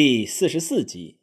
[0.00, 1.18] 第四十四集，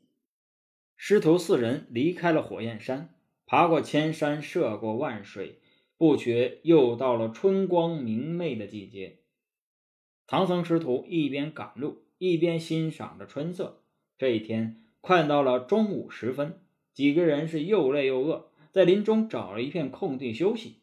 [0.97, 5.61] 师徒四人离开了火焰山，爬过千山，涉过万水，
[5.95, 9.19] 不觉又到了春光明媚的季节。
[10.27, 13.81] 唐僧师徒一边赶路，一边欣赏着春色。
[14.17, 16.59] 这一天快到了中午时分，
[16.93, 20.81] 几个人是又累又饿，在林中找了一片空地休息。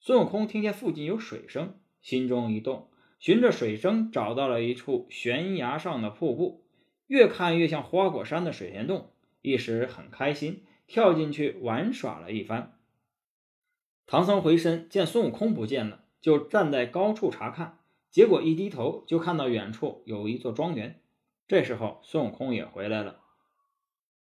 [0.00, 2.90] 孙悟空听见附近有水声，心中一动，
[3.20, 6.64] 循着水声找到了一处悬崖上的瀑布。
[7.08, 9.10] 越看越像花果山的水帘洞，
[9.42, 12.78] 一时很开心，跳进去玩耍了一番。
[14.06, 17.78] 唐僧回身见孙悟空不见了，就站在高处查看，
[18.10, 21.02] 结果一低头就看到远处有一座庄园。
[21.46, 23.20] 这时候孙悟空也回来了，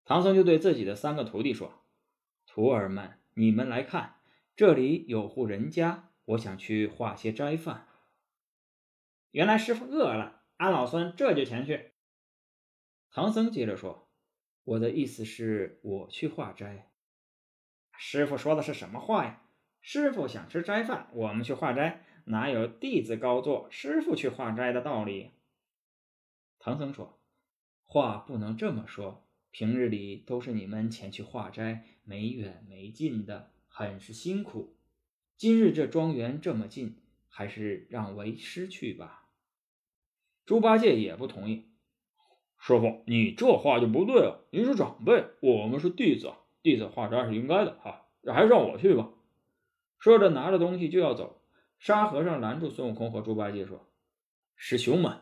[0.04, 1.72] 唐僧就对自己的三个徒弟说
[2.46, 4.16] ：“徒儿们，你们来看，
[4.54, 7.88] 这里有户人家，我想去化些斋饭。”
[9.32, 11.93] 原来师傅饿了，俺老孙这就前去。
[13.14, 14.08] 唐僧接着说
[14.64, 16.90] ：“我的意思是，我去化斋。
[17.96, 19.40] 师傅说的是什么话呀？
[19.80, 25.30] 师傅想吃斋饭，我们去化斋，哪有弟子高坐，师傅去化斋的道理？”
[26.58, 27.20] 唐僧说
[27.86, 34.76] ：“话不能这么说，平日里都是你们前去化斋，没远没近的，很是辛苦。
[35.36, 39.28] 今日这庄园这么近，还是让为师去吧。”
[40.44, 41.70] 猪八戒也不同意。
[42.66, 44.46] 师傅，你这话就不对了。
[44.50, 48.06] 您是长辈，我们是弟子，弟子化斋是应该的哈。
[48.32, 49.10] 还是让我去吧。
[49.98, 51.42] 说着，拿着东西就要走。
[51.78, 53.86] 沙和尚拦住孙悟空和猪八戒说
[54.56, 55.18] ：“师兄们，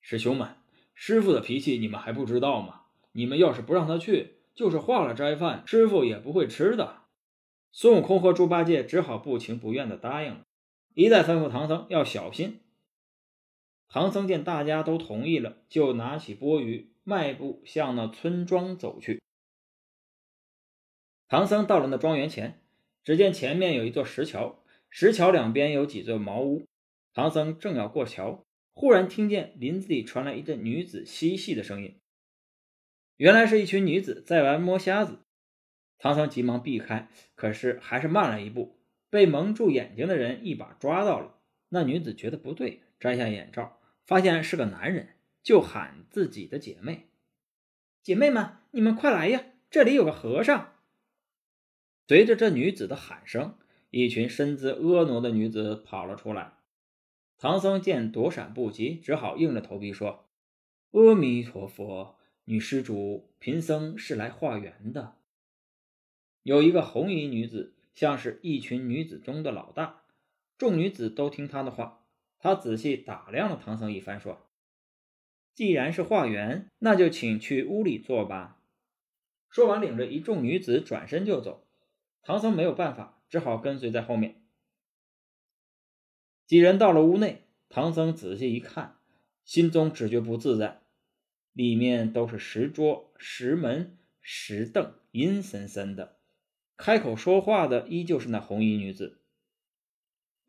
[0.00, 0.56] 师兄们，
[0.94, 2.84] 师傅的脾气你们还不知道吗？
[3.12, 7.02] 你们要是不让他去，就是化了斋饭，师傅也不会吃的。”
[7.72, 10.46] 孙悟空和猪八戒只好不情不愿地答应了，
[10.94, 12.60] 一再吩咐唐僧要小心。
[13.92, 19.20] 唐僧见大家都同意了，就拿起钵盂，迈步向那村庄走去。
[21.26, 22.62] 唐僧到了那庄园前，
[23.02, 26.64] 只见前面有一座石桥，石桥两边有几座茅屋。
[27.12, 31.98] 唐僧正要过桥，忽然听见林子里传来一阵女子嬉戏的声音，
[33.16, 35.18] 原来是一群女子在玩摸瞎子。
[35.98, 38.78] 唐僧急忙避开，可是还是慢了一步，
[39.10, 41.40] 被蒙住眼睛的人一把抓到了。
[41.70, 43.79] 那女子觉得不对，摘下眼罩。
[44.10, 45.10] 发现是个男人，
[45.40, 47.10] 就喊自己的姐妹
[48.02, 49.44] ：“姐妹们，你们快来呀！
[49.70, 50.72] 这里有个和尚。”
[52.08, 53.56] 随着这女子的喊声，
[53.90, 56.54] 一群身姿婀娜的女子跑了出来。
[57.38, 60.28] 唐僧见躲闪不及，只好硬着头皮说
[60.90, 65.18] ：“阿弥陀佛，女施主，贫僧是来化缘的。”
[66.42, 70.02] 有一个红衣女子，像是一群女子中的老大，
[70.58, 71.98] 众女子都听她的话。
[72.40, 74.48] 他仔细打量了唐僧一番，说
[75.54, 78.62] ：“既然是化缘，那就请去屋里坐吧。”
[79.50, 81.66] 说完，领着一众女子转身就走。
[82.22, 84.42] 唐僧没有办法，只好跟随在后面。
[86.46, 88.96] 几人到了屋内，唐僧仔细一看，
[89.44, 90.80] 心中只觉不自在。
[91.52, 96.16] 里面都是石桌、石门、石凳，阴森森的。
[96.76, 99.19] 开口说话的依旧是那红衣女子。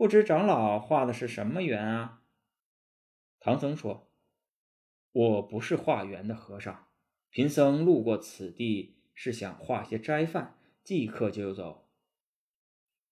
[0.01, 2.23] 不知长老化的是什么缘啊？
[3.39, 4.09] 唐僧说
[5.13, 6.87] ：“我不是化缘的和尚，
[7.29, 11.87] 贫僧路过此地，是想化些斋饭，即刻就走。”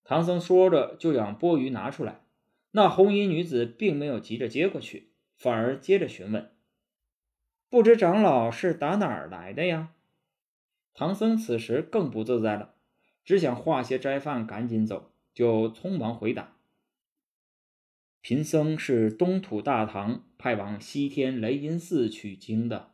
[0.03, 2.25] 唐僧说着，就将钵盂拿出来。
[2.71, 6.57] 那红衣女子并没有急着接过去，反而接着询问
[7.69, 9.93] ：“不知长老是打哪儿来的呀？”
[10.95, 12.73] 唐僧此时更不自在了，
[13.23, 16.55] 只想化些斋饭，赶紧走，就匆忙回答。
[18.21, 22.93] 贫僧是东土大唐派往西天雷音寺取经的。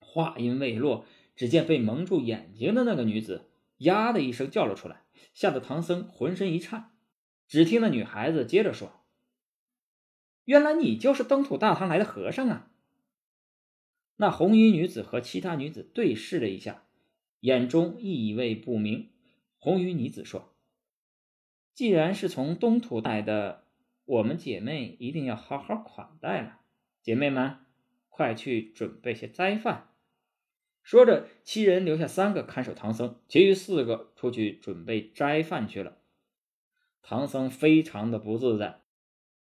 [0.00, 1.06] 话音未落，
[1.36, 3.48] 只见被蒙住眼睛的那个女子
[3.78, 6.96] “呀”的一声叫了出来，吓得唐僧浑身一颤。
[7.46, 9.04] 只听那女孩子接着说
[10.44, 12.72] ：“原来你就是东土大唐来的和尚啊！”
[14.16, 16.88] 那红衣女子和其他女子对视了一下，
[17.40, 19.10] 眼中意味不明。
[19.58, 20.56] 红衣女子说
[21.72, 23.66] ：“既然是从东土来的。”
[24.08, 26.60] 我们姐妹一定要好好款待了，
[27.02, 27.58] 姐妹们，
[28.08, 29.90] 快去准备些斋饭。
[30.82, 35.98] 说着，七人留下三个看守唐僧，其余四个出去准备斋饭去了。
[37.02, 38.80] 唐僧非常的不自在，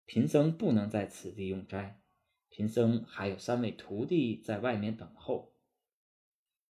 [0.06, 2.00] 贫僧不能在此地用斋，
[2.48, 5.52] 贫僧还有三位徒弟在外面等候。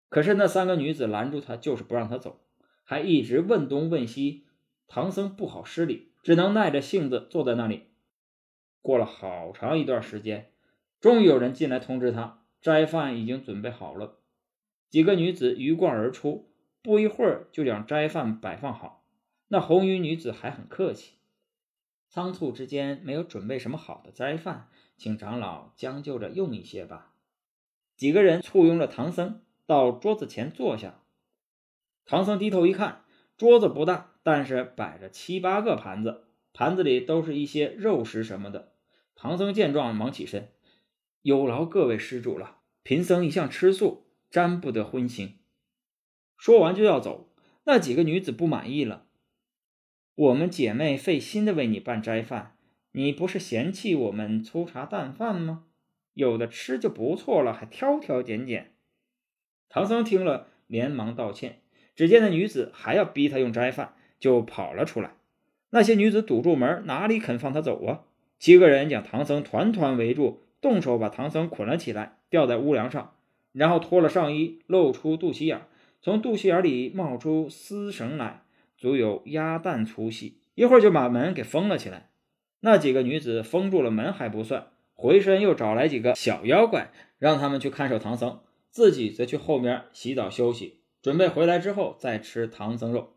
[0.08, 2.44] 可是那三个女子拦住他，就是不让他走，
[2.82, 4.48] 还一直问东问西，
[4.88, 6.10] 唐僧不好失礼。
[6.26, 7.84] 只能耐着性子坐在那里。
[8.82, 10.50] 过了好长一段时间，
[11.00, 14.18] 终于有人进来通知他，斋饭已经准备好了。
[14.90, 16.50] 几个女子鱼贯而出，
[16.82, 19.04] 不一会儿就将斋饭摆放好。
[19.46, 21.18] 那红衣女子还很客气，
[22.08, 27.12] 仓促之间没有准备什么好的斋饭，请长老将就着用一些吧。
[27.96, 31.02] 几个人簇拥着唐僧到桌子前坐下。
[32.04, 33.04] 唐僧低头一看，
[33.36, 38.72] 桌子不大，但是摆着七八个盘子，盘子里都是一些肉食什么的。
[39.14, 40.52] 唐僧见状，忙起身
[41.20, 45.32] ：“有劳各位施主了，贫僧一向吃素，沾不得荤腥。”
[46.38, 47.34] 说完就要走，
[47.64, 49.06] 那几个女子不满意了。
[50.14, 52.56] 我们姐妹费心的为你办斋饭，
[52.92, 55.66] 你不是嫌弃我们粗茶淡饭吗？
[56.14, 58.76] 有的吃就不错了，还挑挑拣拣。
[59.68, 61.62] 唐僧听了，连忙道歉。
[61.96, 65.14] 只见那女子还要逼他用斋饭，就跑了出来。
[65.70, 68.02] 那些女子堵住门，哪里肯放他走啊？
[68.38, 73.14] 七个人将唐僧团团围住，动手把唐僧捆了起来，吊在屋梁上，
[73.52, 75.62] 然后脱了上衣，露出肚脐眼，
[76.00, 78.42] 从肚脐眼里冒出丝绳来。
[78.76, 82.10] 足有鸭蛋粗细，一会儿就把门给封了起来。
[82.60, 88.40] 那几个女子封住了门还不算，回身又找来几个小妖怪，让他们去看守唐僧，
[88.70, 93.12] 自己则去后面洗澡休息，准备回来之后再吃唐僧肉。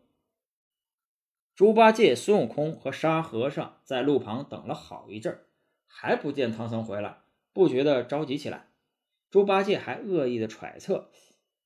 [1.56, 5.40] 猪八戒、孙悟空和沙和尚在路旁等了好一阵，
[5.88, 7.22] 还不见唐僧回来，
[7.52, 8.68] 不觉得着急起来。
[9.28, 11.10] 猪八戒还恶意的揣测，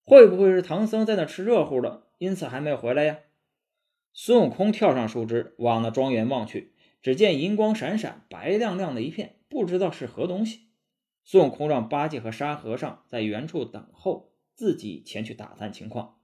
[0.02, 3.18] 会不会是唐僧在那吃热乎的，因此还没有回来呀？
[4.14, 6.72] 孙悟空跳上树枝，往那庄园望去，
[7.02, 10.70] 只见银光闪闪、白亮亮的一片，不知道是何东西。
[11.22, 16.18] 孙悟空让八戒和沙和尚在原处等候，自己前去打探情况。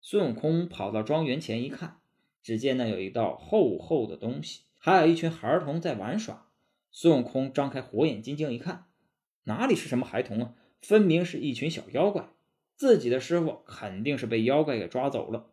[0.00, 1.98] 孙悟空跑到庄园前一看，
[2.42, 6.48] 只见那有一道厚厚的东西，还有一群孩童在玩耍。
[6.90, 8.86] 孙悟空张开火眼金睛一看，
[9.44, 10.54] 哪里是什么孩童啊？
[10.80, 12.28] 分明是一群小妖怪！
[12.74, 15.50] 自己的师傅肯定是被妖怪给抓走了。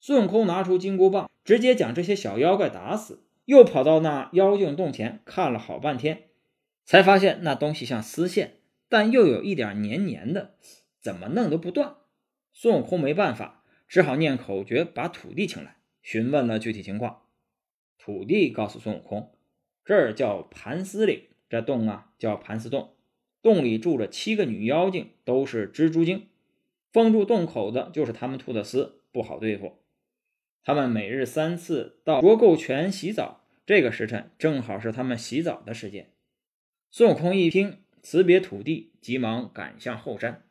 [0.00, 6.30] 孙悟空拿出金箍棒，直接将这些小妖怪打死，又跑到那妖精洞前看了好半天，
[6.84, 8.59] 才发现那东西像丝线，
[8.90, 10.56] 但又有一点黏黏的，
[11.00, 11.96] 怎么弄都不断。
[12.52, 17.22] 孙悟空没办法，只好念口诀，把土地请来，询问了具体情况。
[17.96, 19.32] 土地告诉孙悟空，
[19.84, 22.96] 这儿叫盘丝岭，这洞啊叫盘丝洞，
[23.40, 26.26] 洞里住着七个女妖精，都是蜘蛛精，
[26.92, 29.78] 封住洞口的就是他们吐的丝，不好对付。
[30.64, 36.10] 他们每日三次到浊垢泉洗澡，这个时辰正好是他们洗澡的时间。
[36.90, 40.46] 孙悟空一听，辞别土地，急忙赶向后山。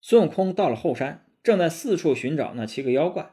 [0.00, 3.30] 孙悟空到了后山，正在四处寻找那七个妖怪，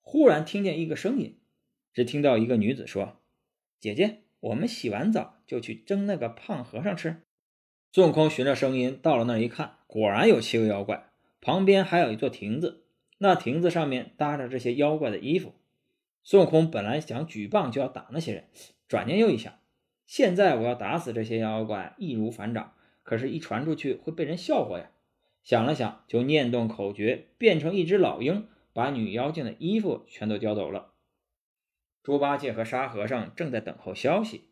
[0.00, 1.38] 忽然听见一个声音，
[1.92, 3.20] 只听到一个女子说
[3.78, 7.22] ：“姐姐，我们洗完澡就去蒸那个胖和尚吃。”
[7.92, 11.10] 孙悟空循着声音到了那儿一看，果然有七个妖怪，
[11.40, 12.84] 旁边还有一座亭子。
[13.18, 15.54] 那亭子上面搭着这些妖怪的衣服。
[16.22, 18.48] 孙悟空本来想举棒就要打那些人，
[18.86, 19.58] 转念又一想，
[20.08, 22.72] 现在我要打死这些妖怪易如反掌，
[23.02, 24.90] 可是，一传出去会被人笑话呀。
[25.42, 30.92] 想了想，就念动口诀，变成一只老鹰，把女妖精的衣服全都叼走了。
[32.02, 34.44] 猪八戒和沙和尚正在等候消息，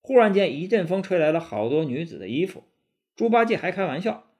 [0.00, 2.62] 忽然间一阵风吹来了好多女子的衣服。
[3.16, 4.30] 猪八戒还开玩笑：“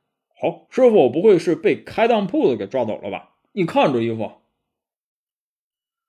[0.40, 4.34] 好，师傅不会是被开当铺的给抓走了吧？”你看这衣服。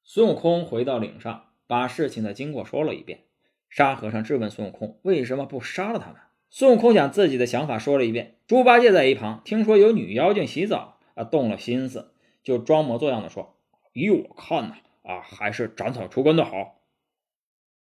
[0.03, 3.23] 孙悟空回到岭上，把事情的经过说了一遍。
[3.71, 6.17] 沙和尚质问孙悟空：“为什么不杀了他们？”
[6.51, 8.35] 孙悟空将自己的想法说了一遍。
[8.45, 12.13] 猪八戒在一旁听说有女妖精洗澡，啊，动了心思，
[12.43, 13.57] 就装模作样的说
[13.95, 16.81] ：“依我看呢，啊，还是斩草除根的好。”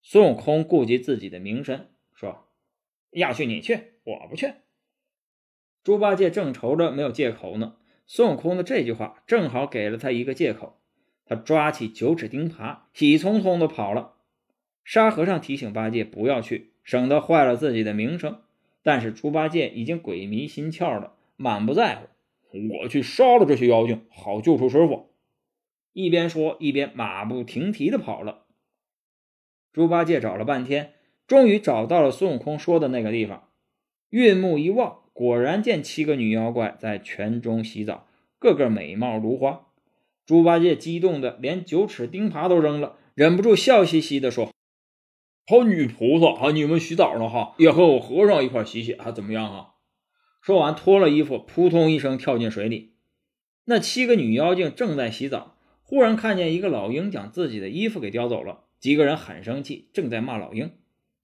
[0.00, 2.48] 孙悟空顾及自己的名声，说
[3.12, 4.54] ：“要去你去，我不去。”
[5.84, 7.76] 猪八戒正愁着没有借口呢。
[8.06, 10.80] 孙悟空的这句话正好给了他一个借口，
[11.26, 14.13] 他抓起九齿钉耙，喜匆匆的跑了。
[14.84, 18.38] 沙和尚提醒八戒不要去，省得坏了自己的名声。
[18.82, 22.06] 但是猪八戒已经鬼迷心窍了，满不在乎。
[22.82, 25.10] 我去杀了这些妖精，好救出师傅。
[25.92, 28.44] 一边说，一边马不停蹄的跑了。
[29.72, 30.92] 猪八戒找了半天，
[31.26, 33.48] 终于找到了孙悟空说的那个地方，
[34.10, 34.98] 运目一望。
[35.12, 38.06] 果然见七个女妖怪在泉中洗澡，
[38.38, 39.68] 个个美貌如花。
[40.26, 44.50] 猪八戒激动的连九齿钉耙都扔了，忍不住笑嘻嘻的说
[45.46, 49.68] ：“好女菩萨啊，你们洗澡呢哈，也和我和尚一块洗洗，还怎么样啊？”
[50.42, 52.94] 说完脱了衣服，扑通一声跳进水里。
[53.64, 60.72] 那七个女妖精正在洗澡，忽然看见一个老鹰将自己的衣服给叼走了，几个人很生气，正在骂老鹰。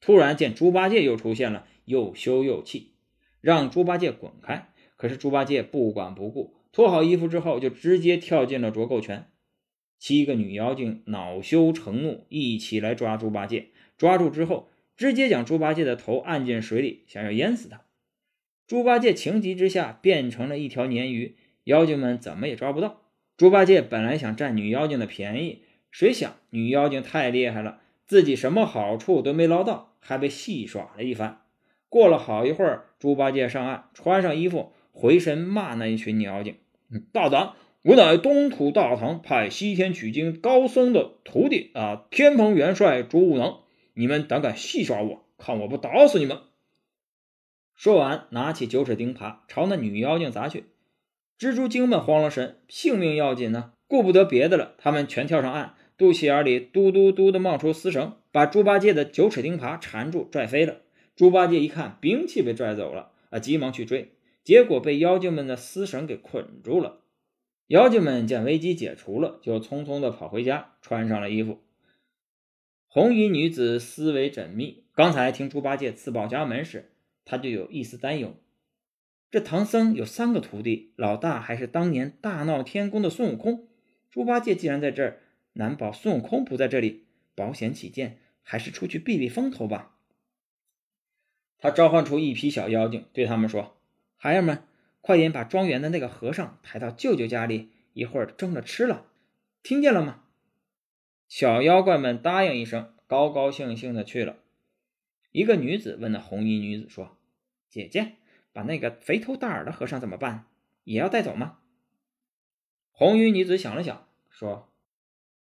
[0.00, 1.67] 突然见猪八戒又出现了。
[1.87, 2.93] 又羞又气，
[3.41, 4.73] 让猪八戒滚开。
[4.97, 9.33] 可是猪八戒不管不顾，脱好衣服之后就直接跳进了捉垢泉。
[9.99, 13.71] 七个女妖精恼羞成怒，一起来抓猪八戒。
[14.00, 17.83] 抓住之后，直接将猪八戒的头按进水里，想要淹死他。
[18.66, 23.02] 猪八戒情急之下变成了一条鲶鱼，妖精们怎么也抓不到。
[23.37, 31.42] 猪八戒本来想占女妖精的便宜，谁想女妖精太厉害了，自己什么好处都没捞到，还被戏耍了一番。
[31.90, 36.54] 过了好一会儿，猪八戒上岸，穿上衣服，回身骂那一群女妖精
[37.12, 37.52] ：“大胆！
[37.83, 43.59] 我乃东土大唐派西天取经高僧的徒弟啊，天蓬元帅猪悟能，
[43.94, 46.38] 你们胆敢戏耍我，看我不打死你们！”
[47.75, 50.64] 说完，拿起九齿钉耙朝那女妖精砸去。
[51.38, 60.82] 蜘蛛精们慌了神，性命要紧呢，顾不得别的了，他们全跳上岸，肚脐眼里嘟嘟嘟的冒出丝绳，把猪八戒的九齿钉耙缠住，拽飞了。
[61.16, 64.12] 猪八戒一看兵器被拽走了，啊，急忙去追，
[64.44, 67.00] 结果被妖精们的丝绳给捆住了。
[67.68, 71.61] 妖精们见危机解除了，就匆匆的跑回家，穿上了衣服。
[72.92, 76.90] 红衣女子思维缜密，刚才听猪八戒自报家门时。
[77.25, 78.35] 她就有一丝担忧，
[79.30, 83.68] 这唐僧有三个徒弟，老大还是当年大闹天宫的孙悟空。
[84.11, 85.20] 猪八戒既然在这儿，
[85.52, 87.04] 难保孙悟空不在这里，
[87.37, 89.94] 保险起见，还是出去避避风头吧。
[91.61, 93.76] 他召唤出一批小妖精，对他们说
[94.18, 94.64] ：“孩儿们，
[95.00, 99.06] 快点把庄园的那个和尚抬到舅舅家里，一会儿蒸着吃了，
[99.62, 100.25] 听见了吗？”
[101.31, 104.39] 小妖怪们答应一声，高高兴兴的去了。
[105.31, 107.17] 一个女子问那红衣女子说。
[107.69, 108.17] 姐姐，
[108.53, 110.47] 把那个肥头大耳的和尚怎么办？
[110.83, 111.59] 也要带走吗？
[112.91, 114.73] 红衣女子想了想，说：“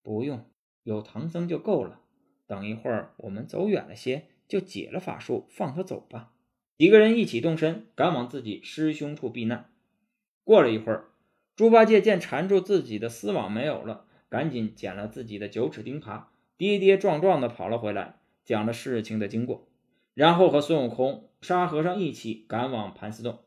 [0.03, 0.45] 不用，
[0.83, 1.99] 有唐僧就够了。
[2.45, 6.33] 等一会儿我们走远了些，就解了法术，放他走吧。”
[6.77, 9.73] 几个人一起动身，赶往自己师兄处避难。
[10.43, 11.09] 过了一会儿，
[11.55, 19.67] 猪八戒见缠住自己的丝网没有了，赶紧捡了自己的九齿钉耙，跌跌撞撞的跑了回来，讲了事情的经过。
[20.13, 23.39] 然后和孙悟空、沙和尚一起赶往盘丝洞。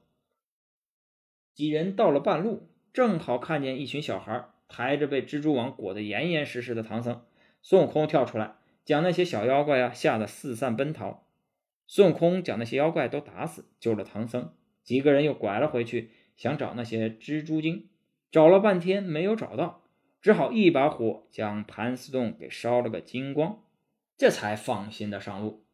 [1.54, 7.22] 几人到了半路，正好看见一群小孩抬着被蜘蛛网裹得严严实实的唐僧。
[7.60, 11.26] 孙悟空跳出来，将那些小妖怪啊吓得四散奔逃。
[11.86, 14.54] 孙悟空将那些妖怪都打死，救了唐僧。
[14.82, 17.90] 几个人又拐了回去，想找那些蜘蛛精，
[18.30, 19.81] 找了半天没有找到，
[20.22, 23.64] 只好一把火将盘丝洞给烧了个精光，
[24.16, 25.64] 这才放心的上路。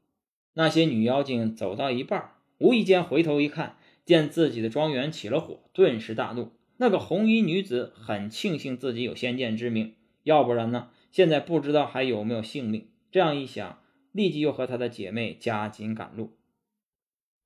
[0.55, 3.77] 那些女妖精走到一半，无意间回头一看，
[4.07, 6.53] 见自己的庄园起了火，顿时大怒。
[6.79, 12.89] 那个红衣女子很庆幸自己有先见之明，要不然呢，现在不知道还有没有性命。
[13.11, 16.39] 这样一想，立即又和她的姐妹加紧赶路。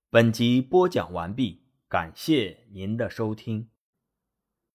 [0.08, 3.71] 本集播讲完毕，感谢您的收听。